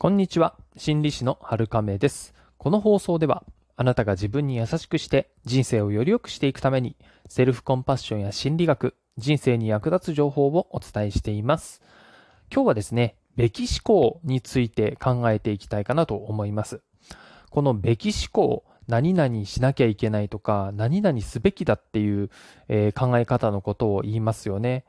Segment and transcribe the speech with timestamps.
[0.00, 0.54] こんにちは。
[0.76, 2.32] 心理師の春亀です。
[2.56, 3.42] この放送では、
[3.74, 6.94] あなたが自分に優しくして人生をより良くしていくために、
[7.28, 11.82] セルフコンパッションや心理学、人生に役立つ情報をお伝えしています。
[12.54, 16.80] 今日はですね、べき思考について考えていきたいかなと思います。
[17.50, 22.30] このべき思考、何々しなきゃいけないとか、何々すべきだっていう、
[22.68, 24.84] えー、考え方のことを言いますよね。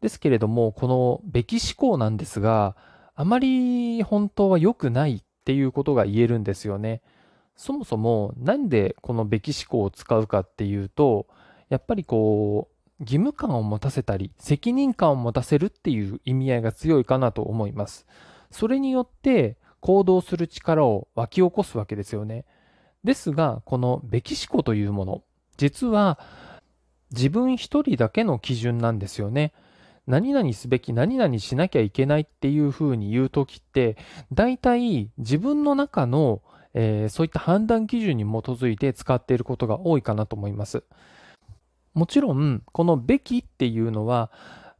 [0.00, 2.74] ですけれども、このべき思考なんですが、
[3.20, 7.02] あまり本当は良くないっていうことが言えるんですよね。
[7.56, 11.26] そもそもなんでこのべき思考を使うかっていうと、
[11.68, 18.06] やっぱりこう、義務感を持たせたり、責任感を持たせるっていう意味合いが強いかなと思います。
[18.52, 22.44] それによって行動する力を湧き起こすわけですよね。
[23.02, 25.22] ですが、このべき思考というもの、
[25.56, 26.20] 実は
[27.10, 29.54] 自分一人だけの基準なんですよね。
[30.08, 33.98] 何々すべき、何々しなきゃいけないっていうふうに言うときって、
[34.32, 36.40] 大体自分の中の、
[36.72, 40.82] えー、そういった判断基準に基づいて使っていることが多いかなと思います。
[41.92, 44.30] もちろん、このべきっていうのは、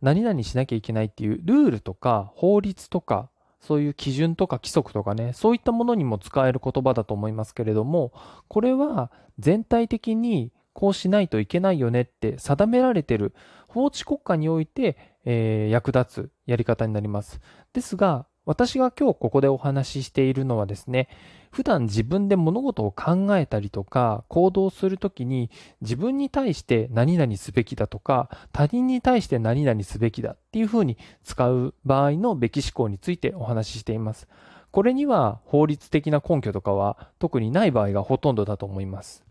[0.00, 3.28] 何々しなきゃいけないっていうルールとか法律とか、
[3.60, 8.12] そういう基準とか規則とかね、そういったものにも使える言葉だと思いますけれども、
[8.48, 13.34] これは全体的にこうしないといけないよねって定められてる
[13.66, 17.40] 法治国家において、えー、役立つやり方になります。
[17.72, 21.08] ですが、私が今日ここでお話ししているのはですね、
[21.50, 25.50] 普段自分で物事を考えたりとか行動するときに
[25.82, 34.28] 自分に対して何々すべきだとか他人に対して何々すべきだっていうふうに使う場合のべき思考についてお話ししています。
[34.70, 39.24] これには法律的な根拠とかは特にない場合がほとんどだと思います。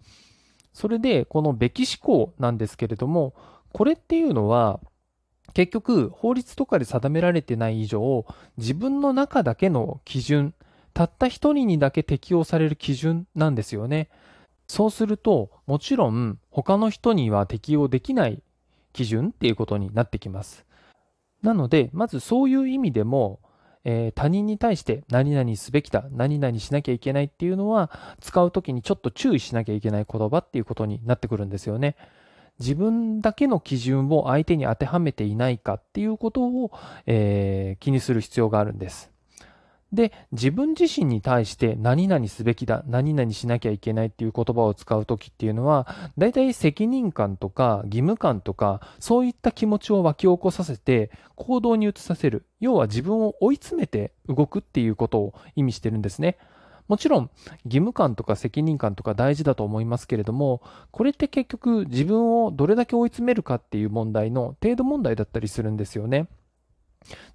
[0.74, 3.34] それでこのべき思考なんですけれども、
[3.74, 4.80] これっていうのは
[5.54, 8.26] 結局、法律とかで定められてない以上、
[8.58, 10.54] 自分の中だけの基準、
[10.94, 14.10] たった一人にだけ適用される基準なんですよね。
[14.68, 18.42] そうすると、もちろん他の人には適用できない
[18.94, 20.66] 基準っていうことになってきます。
[21.42, 23.40] なので、まずそういう意味でも、
[23.84, 31.96] えー、他人に対して何々すべきだ、何々しなきゃいけないっていうのは、使うときにちょっと注意しなきゃいけない言葉っていうことになってくるんですよね。
[32.60, 36.72] 自分だけの基準を相手に当てはめていないかっていうことを、
[37.06, 39.12] えー、気にする必要があるんです。
[39.94, 45.88] で、自分自身に対して何々すべきだ、何々しなきゃいけないっていう言葉を使うときっていうのは、
[46.18, 52.46] 大体責任感とか義務感とか、そういった気持ちを湧き起こさせて行動に移させる。
[52.60, 56.38] 要は自分を追い詰めて動くっていうことを意味してるんですね。
[56.88, 57.30] もちろん
[57.66, 60.62] 義務感とか責任感とか大事だと思いますけれども、
[60.92, 66.28] これって結局自分をどれだけ追い詰めるかっていう問題の程度問題だったりするんですよね。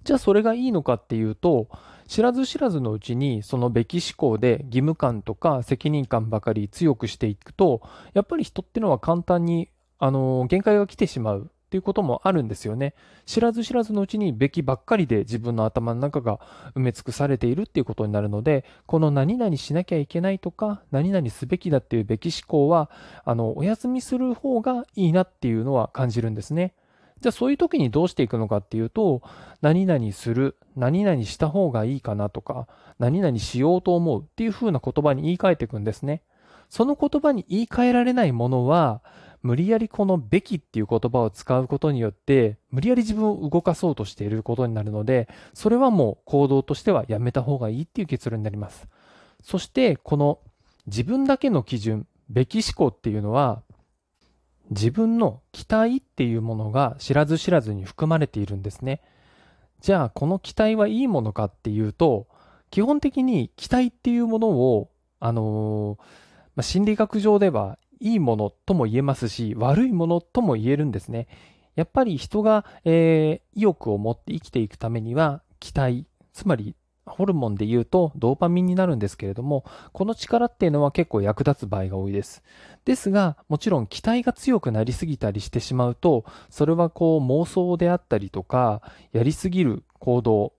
[0.03, 1.67] じゃあそれがいいのかっていうと、
[2.07, 7.81] 知らず知らずのうちにそのべき思考で義務感とか責任感ばかり強くしていくと、
[8.13, 12.93] やっぱり人ってのは簡単にあの限界が来てしまうっていうこともあるんですよね。
[13.25, 16.39] 知らず知らずのうちにべきばっかりで自分の頭の中が
[16.75, 22.91] 埋め尽くされているっていうことになるので、この何々しなきゃいけないとか、何々すべきだっていうべき思考は、
[23.25, 26.75] あの、お休みする方がいいなっていうのは感じるんですね。
[27.21, 29.23] じゃあそういう時にどうしていくのかっていうと、
[29.63, 32.67] 何々する、何々した方がいいかなとか、
[32.99, 36.21] 何々しようと思うっていう風な言葉に言い換えていくんですね。
[36.69, 39.01] その言葉に言い換えられないものは、
[39.43, 48.87] 無理やりこのべきっていう言葉を使うことによって、無理やり自分を動かそうとしていることになるので、それはもう行動としてはやめた方がいいっていう結論になります。
[49.43, 50.39] そして、この
[50.87, 53.61] 自分だけの基準、べき思考っていうのは、
[54.69, 59.01] 自分の期待っていうものが知らず知らずに含まれているんですね。
[59.81, 62.27] じゃあ、この期待はいいものかっていうと、
[62.71, 64.89] 基本的に期待っていうものを、
[65.19, 66.03] あのー、
[66.55, 71.27] まあ、心理学上ではいいものとも言えますし、悪いものとも言えるんですね。
[71.75, 76.75] やっぱり人が、えー、意欲を持って生きていくためには、期待、つまり
[77.05, 79.63] ホルモンで言うとドーパミンになるんですけれども、
[79.93, 82.43] この力っていうのは結構役立つ場合が多いです。
[82.83, 88.81] ですが、もちろん期待が強くなりすぎたりしてしまうと、それはこう妄想であったりとか、
[89.13, 90.53] やりすぎる行動、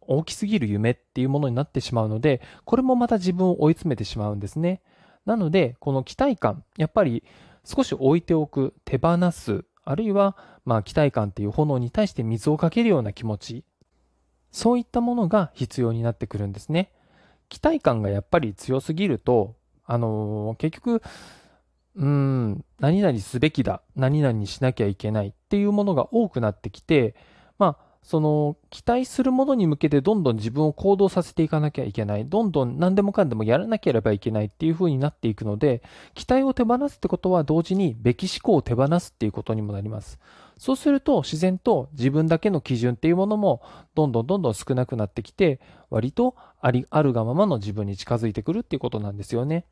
[0.00, 4.80] 大きすぎる夢っていうものになってしまうので、これもまた自分を追い詰めてしまうんですね。
[5.26, 7.24] なので、この期待感、やっぱり
[7.64, 13.64] 少し置いておく、手放す、あるいは、まあ、期待感っていう炎に対して水をかけるような気持ち、
[14.50, 16.92] そういったものが必要になってくるんですね。
[17.48, 21.02] 期待感がやっぱり強すぎると、あのー、結局、
[21.96, 27.14] うん、何々すべきだ、何々しなきゃいけないっていうものが多くなってきて、
[27.58, 32.26] まあ、その期待するものに向けてどんどん自分を行動させていかなきゃいけない。
[32.26, 40.20] どんどん何でもかんでもやらなければいけないっていう風になっていくので、期待を手放すってことは同時にべき思考を手放すっていうことにもなります。
[40.58, 43.62] そうすると自然と自分だけの基準っていうものも
[43.94, 45.58] どんどんどんどん少なくなってきて、
[45.88, 49.64] 割とありあるがままの自分に近づいてくるっていうことなんですよね。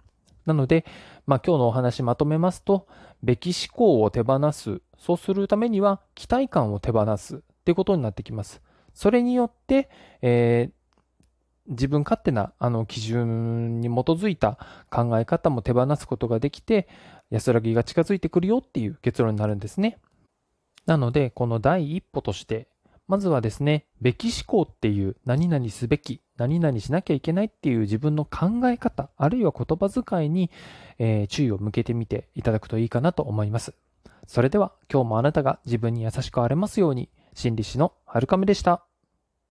[0.47, 0.87] なので、
[1.27, 2.87] まあ、今日のお話まとめますと、
[3.23, 4.81] べき思考を手放す。
[4.99, 7.43] そうするためには期待感を手放す。
[7.63, 8.61] ってことになってきます。
[8.93, 9.89] それによって、
[10.21, 10.73] えー、
[11.69, 14.59] 自分勝手なあの基準に基づいた
[14.91, 16.89] 考え方も手放すことができて、
[17.31, 19.99] 安らぎが近づいてくるよっていう結論になるんですね。
[20.87, 22.69] なので、この第一歩として、
[23.07, 30.51] まずはですね、べき思考っていう何々すべき、何々しなきゃいけないっていう自分の考え方、あるいは言葉遣いに、
[30.99, 33.75] えー、注意を向けてみていただくといいかなと思います。
[34.27, 37.09] それでは今日もあなたが自分に優しくあれますように。
[37.35, 38.87] 心理師のはるかめでした。